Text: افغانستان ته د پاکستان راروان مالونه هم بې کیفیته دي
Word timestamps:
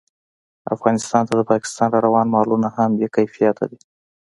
افغانستان 0.75 1.23
ته 1.27 1.33
د 1.35 1.41
پاکستان 1.51 1.87
راروان 1.95 2.27
مالونه 2.35 2.67
هم 2.75 2.89
بې 2.99 3.07
کیفیته 3.15 3.63
دي 3.69 3.79